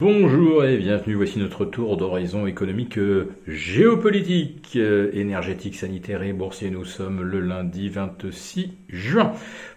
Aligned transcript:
Bonjour 0.00 0.64
et 0.64 0.76
bienvenue, 0.76 1.14
voici 1.14 1.38
notre 1.38 1.64
tour 1.64 1.96
d'horizon 1.96 2.48
économique, 2.48 2.98
géopolitique, 3.46 4.72
euh, 4.74 5.08
énergétique, 5.12 5.76
sanitaire 5.76 6.24
et 6.24 6.32
boursier. 6.32 6.68
Nous 6.70 6.84
sommes 6.84 7.22
le 7.22 7.38
lundi 7.38 7.88
26 7.88 8.72
juin. 8.88 9.34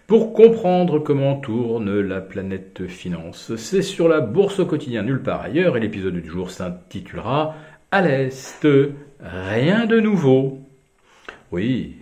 Pour 0.08 0.32
comprendre 0.32 0.98
comment 0.98 1.36
tourne 1.36 2.00
la 2.00 2.20
planète 2.20 2.88
finance, 2.88 3.54
c'est 3.54 3.80
sur 3.80 4.08
la 4.08 4.20
bourse 4.20 4.58
au 4.58 4.66
quotidien 4.66 5.04
nulle 5.04 5.22
part 5.22 5.42
ailleurs 5.42 5.76
et 5.76 5.80
l'épisode 5.80 6.14
du 6.14 6.28
jour 6.28 6.50
s'intitulera 6.50 7.54
À 7.92 8.02
l'Est, 8.02 8.66
rien 9.20 9.86
de 9.86 10.00
nouveau. 10.00 10.58
Oui, 11.52 11.94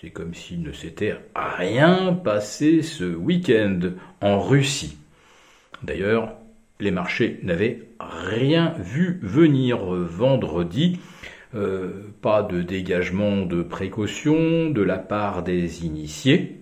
c'est 0.00 0.08
comme 0.08 0.32
s'il 0.32 0.62
ne 0.62 0.72
s'était 0.72 1.16
rien 1.34 2.14
passé 2.14 2.80
ce 2.80 3.04
week-end 3.04 3.80
en 4.22 4.40
Russie. 4.40 4.96
D'ailleurs, 5.82 6.39
les 6.80 6.90
marchés 6.90 7.40
n'avaient 7.42 7.82
rien 7.98 8.74
vu 8.78 9.18
venir 9.22 9.78
vendredi. 9.84 10.98
Euh, 11.54 12.12
pas 12.22 12.42
de 12.42 12.62
dégagement 12.62 13.44
de 13.44 13.62
précaution 13.62 14.70
de 14.70 14.82
la 14.82 14.98
part 14.98 15.42
des 15.42 15.84
initiés. 15.84 16.60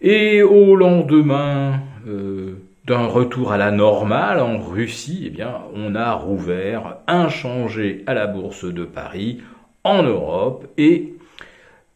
Et 0.00 0.42
au 0.42 0.76
lendemain 0.76 1.80
euh, 2.06 2.54
d'un 2.84 3.06
retour 3.06 3.52
à 3.52 3.56
la 3.56 3.70
normale 3.70 4.40
en 4.40 4.58
Russie, 4.58 5.24
eh 5.26 5.30
bien, 5.30 5.62
on 5.74 5.94
a 5.94 6.12
rouvert 6.12 6.98
inchangé 7.06 8.02
à 8.06 8.14
la 8.14 8.26
bourse 8.26 8.64
de 8.64 8.84
Paris, 8.84 9.40
en 9.84 10.02
Europe, 10.02 10.66
et 10.78 11.14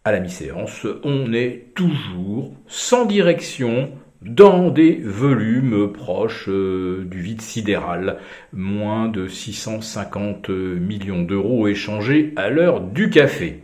à 0.04 0.12
la 0.12 0.20
mi-séance, 0.20 0.86
on 1.02 1.32
est 1.32 1.66
toujours 1.74 2.52
sans 2.66 3.06
direction, 3.06 3.90
dans 4.26 4.70
des 4.70 5.00
volumes 5.02 5.92
proches 5.92 6.48
euh, 6.48 7.04
du 7.08 7.20
vide 7.20 7.40
sidéral, 7.40 8.18
moins 8.52 9.08
de 9.08 9.28
650 9.28 10.48
millions 10.48 11.22
d'euros 11.22 11.68
échangés 11.68 12.32
à 12.36 12.50
l'heure 12.50 12.80
du 12.80 13.08
café. 13.08 13.60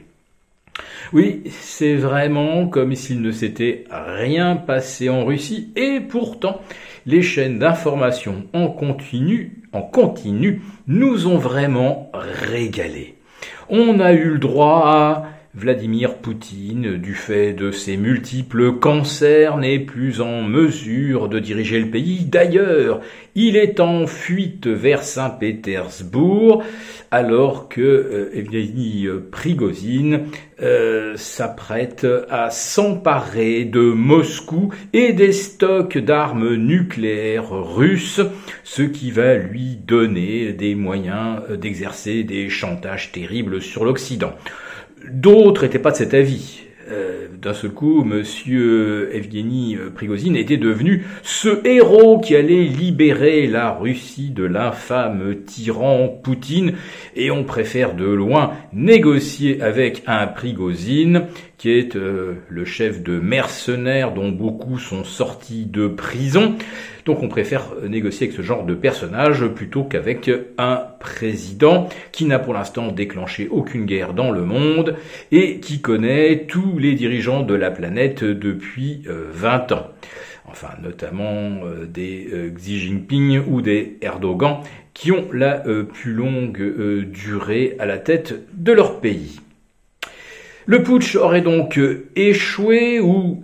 Oui, 1.13 1.43
c'est 1.51 1.97
vraiment 1.97 2.69
comme 2.69 2.95
s'il 2.95 3.21
ne 3.21 3.33
s'était 3.33 3.85
rien 3.91 4.57
passé 4.57 5.11
en 5.11 5.25
Russie, 5.25 5.71
et 5.77 6.01
pourtant, 6.01 6.63
les 7.05 7.23
chaînes 7.23 7.59
d'information 7.59 8.47
en 8.55 8.69
continu, 8.69 9.63
en 9.73 9.83
continu, 9.83 10.63
nous 10.87 11.27
ont 11.27 11.39
vraiment 11.39 12.11
régalé. 12.15 13.17
On 13.69 14.01
a 14.01 14.13
eu 14.13 14.31
le 14.31 14.39
droit 14.39 14.83
à 14.87 15.32
Vladimir 15.55 16.17
Poutine, 16.17 16.97
du 16.97 17.13
fait 17.13 17.53
de 17.53 17.73
ses 17.73 17.99
multiples 17.99 18.79
cancers, 18.79 19.59
n'est 19.59 19.81
plus 19.81 20.23
en 20.23 20.41
mesure 20.41 21.29
de 21.29 21.39
diriger 21.39 21.79
le 21.79 21.91
pays. 21.91 22.25
D'ailleurs, 22.25 23.03
il 23.35 23.57
est 23.57 23.79
en 23.79 24.07
fuite 24.07 24.67
vers 24.67 25.03
Saint-Pétersbourg, 25.03 26.65
alors 27.11 27.69
que 27.69 27.83
euh, 27.83 28.31
Evgeny 28.35 29.07
Prigozhin 29.31 30.23
euh, 30.63 31.17
s'apprête 31.17 32.07
à 32.31 32.49
s'emparer 32.49 33.67
de 33.67 33.83
Moscou 33.83 34.73
et 34.95 35.13
des 35.13 35.33
stocks 35.33 35.99
d'armes 35.99 36.55
nucléaires 36.55 37.51
russes, 37.51 38.23
ce 38.65 38.83
qui 38.83 39.11
va 39.11 39.35
lui 39.35 39.77
donner 39.77 40.55
des 40.55 40.75
moyens 40.75 41.43
d'exercer 41.51 42.25
des 42.25 42.49
chantages 42.49 43.13
terribles 43.13 43.61
sur 43.61 43.85
l'Occident. 43.85 44.33
D'autres 45.11 45.65
n'étaient 45.65 45.79
pas 45.79 45.91
de 45.91 45.97
cet 45.97 46.15
avis. 46.15 46.63
Euh, 46.91 47.29
d'un 47.41 47.55
seul 47.55 47.71
coup, 47.71 48.05
Monsieur 48.05 49.15
Evgeny 49.15 49.77
Prigozhin 49.95 50.35
était 50.35 50.57
devenu 50.57 51.05
ce 51.23 51.67
héros 51.67 52.19
qui 52.19 52.37
allait 52.37 52.65
libérer 52.65 53.47
la 53.47 53.71
Russie 53.71 54.31
de 54.31 54.45
l'infâme 54.45 55.37
tyran 55.47 56.09
Poutine, 56.23 56.75
et 57.17 57.31
on 57.31 57.45
préfère 57.45 57.95
de 57.95 58.05
loin 58.05 58.53
négocier 58.73 59.63
avec 59.63 60.03
un 60.07 60.27
Prigozhin 60.27 61.27
qui 61.63 61.71
est 61.71 61.95
euh, 61.95 62.35
le 62.49 62.65
chef 62.65 63.05
de 63.05 63.21
mercenaires 63.21 64.13
dont 64.13 64.31
beaucoup 64.31 64.81
sont 64.81 65.05
sortis 65.05 65.65
de 65.65 65.87
prison. 65.87 66.57
Donc 67.05 67.23
on 67.23 67.29
préfère 67.29 67.73
négocier 67.89 68.27
avec 68.27 68.37
ce 68.37 68.43
genre 68.43 68.65
de 68.65 68.75
personnage 68.75 69.47
plutôt 69.49 69.85
qu'avec 69.85 70.31
un 70.59 70.83
président 71.01 71.89
qui 72.13 72.27
n'a 72.27 72.39
pour 72.39 72.55
l'instant 72.55 72.93
déclenché 72.93 73.49
aucune 73.51 73.87
guerre 73.87 74.15
dans 74.15 74.31
le 74.31 74.43
monde 74.43 74.97
et 75.33 75.59
qui 75.59 75.81
connaît 75.81 76.47
tous 76.47 76.79
les 76.79 76.95
dirigeants 76.95 77.43
de 77.43 77.55
la 77.55 77.71
planète 77.71 78.23
depuis 78.23 79.03
20 79.07 79.73
euh, 79.73 79.75
ans. 79.75 79.87
Enfin, 80.49 80.69
notamment 80.83 81.65
euh, 81.65 81.87
des 81.87 82.29
Xi 82.55 82.79
Jinping 82.79 83.43
ou 83.49 83.63
des 83.63 83.97
Erdogan 84.01 84.59
qui 84.95 85.11
ont 85.11 85.27
la 85.33 85.63
plus 85.91 86.13
longue 86.13 86.63
durée 87.11 87.77
à 87.79 87.87
la 87.87 87.97
tête 87.97 88.35
de 88.53 88.73
leur 88.73 89.01
pays. 89.01 89.41
Le 90.67 90.83
putsch 90.83 91.17
aurait 91.17 91.41
donc 91.41 91.81
échoué 92.15 93.01
ou 93.01 93.43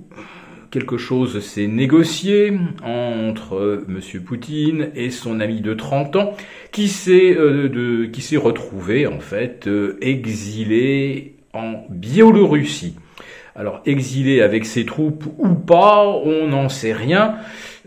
quelque 0.70 0.96
chose 0.96 1.40
s'est 1.40 1.66
négocié 1.66 2.52
entre 2.82 3.84
M. 3.88 4.00
Poutine 4.22 4.90
et 4.94 5.10
son 5.10 5.40
ami 5.40 5.60
de 5.60 5.74
30 5.74 6.16
ans 6.16 6.36
qui 6.72 6.88
s'est 6.88 7.34
euh, 7.36 8.08
qui 8.12 8.22
s'est 8.22 8.36
retrouvé 8.36 9.06
en 9.06 9.20
fait 9.20 9.66
euh, 9.66 9.96
exilé 10.00 11.34
en 11.52 11.84
Biélorussie. 11.88 12.96
Alors 13.56 13.82
exilé 13.86 14.40
avec 14.40 14.64
ses 14.64 14.84
troupes 14.84 15.24
ou 15.38 15.54
pas, 15.54 16.06
on 16.06 16.48
n'en 16.48 16.68
sait 16.68 16.92
rien. 16.92 17.38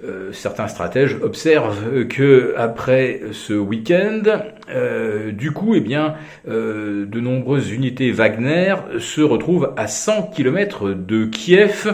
Euh, 0.03 0.31
certains 0.33 0.67
stratèges 0.67 1.15
observent 1.21 2.07
que 2.07 2.55
après 2.57 3.21
ce 3.33 3.53
week-end, 3.53 4.23
euh, 4.69 5.31
du 5.31 5.51
coup, 5.51 5.75
eh 5.75 5.79
bien, 5.79 6.15
euh, 6.47 7.05
de 7.05 7.19
nombreuses 7.19 7.71
unités 7.71 8.11
Wagner 8.11 8.75
se 8.99 9.21
retrouvent 9.21 9.73
à 9.77 9.87
100 9.87 10.31
km 10.35 10.89
de 10.89 11.25
Kiev 11.25 11.93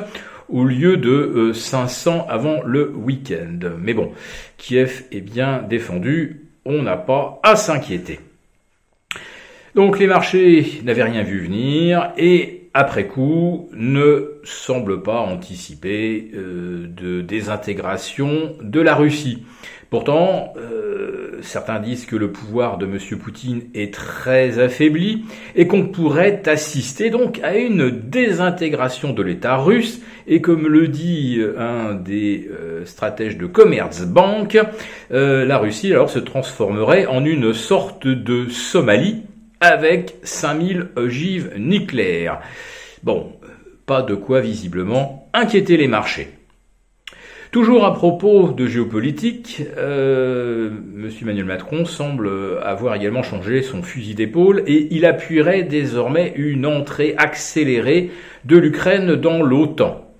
au 0.49 0.63
lieu 0.63 0.97
de 0.97 1.51
500 1.53 2.27
avant 2.29 2.61
le 2.63 2.91
week-end. 2.95 3.59
Mais 3.79 3.93
bon, 3.93 4.11
Kiev 4.57 5.03
est 5.11 5.21
bien 5.21 5.61
défendu, 5.61 6.47
on 6.65 6.81
n'a 6.81 6.97
pas 6.97 7.39
à 7.43 7.55
s'inquiéter. 7.55 8.19
Donc 9.75 9.99
les 9.99 10.07
marchés 10.07 10.81
n'avaient 10.83 11.03
rien 11.03 11.23
vu 11.23 11.39
venir 11.39 12.11
et 12.17 12.57
après 12.73 13.07
coup, 13.07 13.69
ne 13.73 14.39
semble 14.43 15.01
pas 15.01 15.19
anticiper 15.19 16.29
euh, 16.35 16.85
de 16.87 17.21
désintégration 17.21 18.55
de 18.61 18.79
la 18.81 18.93
Russie. 18.93 19.43
Pourtant, 19.89 20.53
euh, 20.57 21.39
certains 21.41 21.79
disent 21.79 22.05
que 22.05 22.15
le 22.15 22.31
pouvoir 22.31 22.77
de 22.77 22.85
M. 22.85 22.97
Poutine 23.19 23.63
est 23.73 23.93
très 23.93 24.59
affaibli 24.59 25.23
et 25.55 25.67
qu'on 25.67 25.87
pourrait 25.87 26.43
assister 26.45 27.09
donc 27.09 27.39
à 27.43 27.55
une 27.55 27.89
désintégration 27.89 29.13
de 29.13 29.23
l'État 29.23 29.57
russe 29.57 30.01
et 30.27 30.41
comme 30.41 30.67
le 30.67 30.89
dit 30.89 31.41
un 31.57 31.93
des 31.93 32.49
euh, 32.51 32.85
stratèges 32.85 33.37
de 33.37 33.45
Commerzbank, 33.45 34.57
la 35.09 35.57
Russie 35.57 35.93
alors 35.93 36.09
se 36.09 36.19
transformerait 36.19 37.05
en 37.05 37.23
une 37.23 37.53
sorte 37.53 38.07
de 38.07 38.49
Somalie 38.49 39.23
avec 39.59 40.15
5000 40.23 40.89
ogives 40.95 41.53
nucléaires. 41.57 42.39
Bon, 43.03 43.31
pas 43.85 44.01
de 44.01 44.15
quoi 44.15 44.41
visiblement 44.41 45.29
inquiéter 45.33 45.77
les 45.77 45.87
marchés. 45.87 46.29
Toujours 47.51 47.85
à 47.85 47.93
propos 47.93 48.51
de 48.51 48.67
géopolitique, 48.67 49.63
euh, 49.77 50.69
M. 50.69 51.09
Emmanuel 51.21 51.45
Macron 51.45 51.85
semble 51.85 52.29
avoir 52.61 52.93
également 52.95 53.23
changé 53.23 53.61
son 53.61 53.83
fusil 53.83 54.15
d'épaule 54.15 54.63
et 54.67 54.89
il 54.91 55.05
appuierait 55.05 55.63
désormais 55.63 56.33
une 56.35 56.65
entrée 56.65 57.15
accélérée 57.17 58.11
de 58.43 58.57
l'Ukraine 58.57 59.15
dans 59.15 59.41
l'OTAN. 59.41 60.11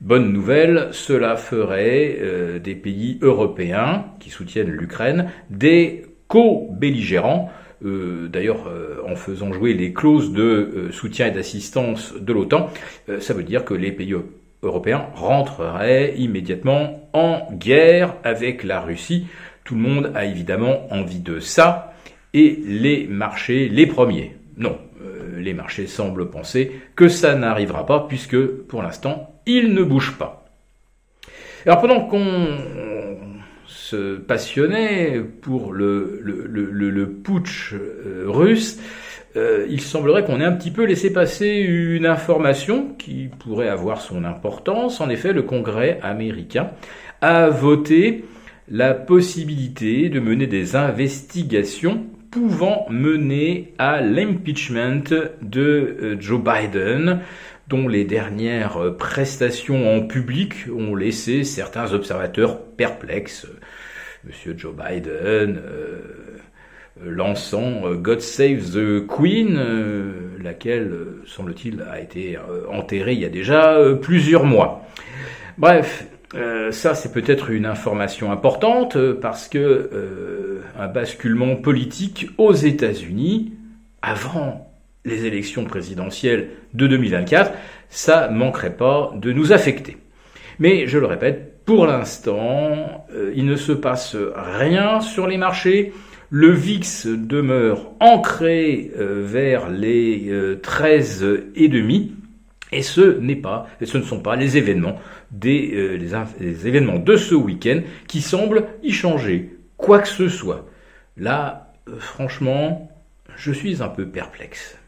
Bonne 0.00 0.32
nouvelle, 0.32 0.88
cela 0.92 1.34
ferait 1.34 2.18
euh, 2.20 2.60
des 2.60 2.76
pays 2.76 3.18
européens 3.22 4.04
qui 4.20 4.30
soutiennent 4.30 4.70
l'Ukraine 4.70 5.30
des 5.50 6.04
co-belligérants 6.28 7.50
euh, 7.84 8.28
d'ailleurs 8.28 8.70
en 9.04 9.16
faisant 9.16 9.52
jouer 9.52 9.74
les 9.74 9.92
clauses 9.92 10.32
de 10.32 10.90
soutien 10.92 11.26
et 11.26 11.32
d'assistance 11.32 12.14
de 12.14 12.32
l'OTAN, 12.32 12.70
ça 13.18 13.34
veut 13.34 13.42
dire 13.42 13.64
que 13.64 13.74
les 13.74 13.90
pays 13.90 14.14
européens 14.62 15.06
rentreraient 15.14 16.14
immédiatement 16.16 17.08
en 17.12 17.48
guerre 17.52 18.14
avec 18.24 18.64
la 18.64 18.80
Russie. 18.80 19.26
Tout 19.64 19.74
le 19.74 19.80
monde 19.80 20.12
a 20.14 20.24
évidemment 20.24 20.86
envie 20.92 21.20
de 21.20 21.40
ça, 21.40 21.94
et 22.34 22.58
les 22.64 23.06
marchés 23.06 23.68
les 23.68 23.86
premiers. 23.86 24.36
Non, 24.56 24.78
les 25.38 25.54
marchés 25.54 25.86
semblent 25.86 26.30
penser 26.30 26.72
que 26.96 27.08
ça 27.08 27.34
n'arrivera 27.34 27.86
pas, 27.86 28.06
puisque 28.08 28.40
pour 28.46 28.82
l'instant, 28.82 29.34
ils 29.46 29.74
ne 29.74 29.82
bougent 29.82 30.16
pas. 30.18 30.46
Alors 31.64 31.80
pendant 31.80 32.00
qu'on 32.06 32.58
passionnait 34.26 35.20
pour 35.20 35.72
le, 35.72 36.20
le, 36.22 37.08
putsch 37.10 37.74
euh, 37.74 38.24
russe, 38.26 38.80
euh, 39.36 39.66
il 39.68 39.80
semblerait 39.80 40.24
qu'on 40.24 40.40
ait 40.40 40.44
un 40.44 40.52
petit 40.52 40.70
peu 40.70 40.84
laissé 40.84 41.12
passer 41.12 41.48
une 41.48 42.06
information 42.06 42.94
qui 42.98 43.30
pourrait 43.38 43.68
avoir 43.68 44.00
son 44.00 44.24
importance. 44.24 45.00
En 45.00 45.08
effet, 45.08 45.32
le 45.32 45.42
Congrès 45.42 45.98
américain 46.02 46.70
a 47.20 47.48
voté 47.48 48.24
la 48.68 48.94
possibilité 48.94 50.08
de 50.08 50.20
mener 50.20 50.46
des 50.46 50.76
investigations 50.76 52.04
pouvant 52.30 52.86
mener 52.88 53.74
à 53.78 54.00
l'impeachment 54.00 55.04
de 55.42 55.60
euh, 55.60 56.16
Joe 56.20 56.40
Biden, 56.42 57.20
dont 57.68 57.88
les 57.88 58.04
dernières 58.04 58.96
prestations 58.96 59.96
en 59.96 60.06
public 60.06 60.66
ont 60.74 60.94
laissé 60.94 61.44
certains 61.44 61.92
observateurs 61.92 62.62
perplexes. 62.62 63.46
Monsieur 64.24 64.54
Joe 64.56 64.74
Biden 64.74 65.60
euh, 65.64 66.38
lançant 67.00 67.86
euh, 67.86 67.94
God 67.94 68.20
Save 68.20 68.70
the 68.72 69.06
Queen, 69.06 69.58
laquelle, 70.42 70.92
semble-t-il, 71.26 71.82
a 71.90 72.00
été 72.00 72.38
enterrée 72.70 73.12
il 73.12 73.20
y 73.20 73.24
a 73.24 73.30
déjà 73.30 73.78
plusieurs 74.00 74.44
mois. 74.44 74.86
Bref, 75.58 76.06
euh, 76.34 76.72
ça, 76.72 76.94
c'est 76.94 77.12
peut-être 77.12 77.50
une 77.50 77.66
information 77.66 78.32
importante 78.32 78.96
euh, 78.96 79.18
parce 79.20 79.48
que 79.48 79.58
euh, 79.58 80.62
un 80.78 80.88
basculement 80.88 81.56
politique 81.56 82.30
aux 82.38 82.54
États-Unis 82.54 83.52
avant 84.00 84.72
les 85.04 85.26
élections 85.26 85.64
présidentielles 85.64 86.50
de 86.74 86.86
2024, 86.86 87.52
ça 87.90 88.28
manquerait 88.28 88.76
pas 88.76 89.12
de 89.16 89.32
nous 89.32 89.52
affecter. 89.52 89.98
Mais 90.58 90.86
je 90.86 90.98
le 90.98 91.06
répète, 91.06 91.64
pour 91.64 91.86
l'instant, 91.86 93.06
il 93.34 93.44
ne 93.46 93.56
se 93.56 93.72
passe 93.72 94.16
rien 94.36 95.00
sur 95.00 95.26
les 95.26 95.38
marchés. 95.38 95.92
Le 96.34 96.50
VIX 96.50 97.06
demeure 97.08 97.92
ancré 98.00 98.90
vers 98.96 99.68
les 99.68 100.32
13 100.62 101.26
et 101.54 101.68
demi. 101.68 102.12
Et 102.72 102.80
ce 102.80 103.18
n'est 103.18 103.36
pas, 103.36 103.68
et 103.82 103.86
ce 103.86 103.98
ne 103.98 104.02
sont 104.02 104.20
pas 104.20 104.34
les 104.34 104.56
événements 104.56 104.98
des 105.30 105.72
euh, 105.74 106.66
événements 106.66 106.98
de 106.98 107.16
ce 107.16 107.34
week-end 107.34 107.80
qui 108.06 108.20
semblent 108.20 108.66
y 108.82 108.92
changer 108.92 109.56
quoi 109.76 109.98
que 109.98 110.08
ce 110.08 110.28
soit. 110.28 110.66
Là, 111.16 111.72
euh, 111.88 111.98
franchement, 111.98 112.90
je 113.36 113.52
suis 113.52 113.82
un 113.82 113.88
peu 113.88 114.06
perplexe. 114.06 114.78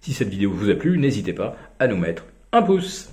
Si 0.00 0.12
cette 0.12 0.28
vidéo 0.28 0.52
vous 0.52 0.70
a 0.70 0.74
plu, 0.74 0.98
n'hésitez 0.98 1.32
pas 1.32 1.56
à 1.78 1.88
nous 1.88 1.96
mettre 1.96 2.24
un 2.52 2.62
pouce. 2.62 3.04